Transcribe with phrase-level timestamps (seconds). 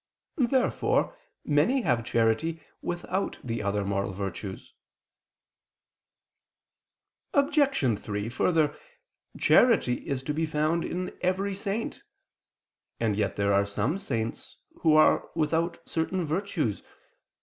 [0.47, 1.15] Therefore
[1.45, 4.73] many have charity without the other virtues.
[7.35, 7.99] Obj.
[7.99, 8.75] 3: Further,
[9.39, 12.01] charity is to be found in every saint:
[12.99, 16.81] and yet there are some saints who are without certain virtues.